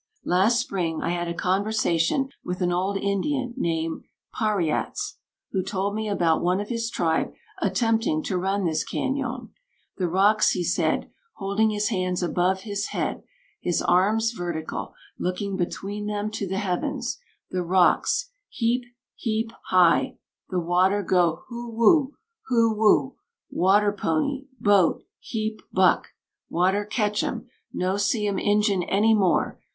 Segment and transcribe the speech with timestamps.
[0.25, 4.01] "Last spring, I had a conversation with an old Indian named
[4.33, 5.19] Pa ri ats,
[5.51, 7.31] who told me about one of his tribe
[7.61, 9.49] attempting to run this cañon.
[9.97, 13.21] 'The rocks,' he said, holding his hands above his head,
[13.59, 17.19] his arms vertical, looking between them to the heavens
[17.51, 18.85] 'the rocks h e a p,
[19.19, 20.17] h e a p high;
[20.49, 22.07] the water go h oo woogh,
[22.47, 23.15] h oo woogh!
[23.51, 26.07] water pony (boat) h e a p buck;
[26.49, 29.59] water catch 'em; no see 'em Injun any more!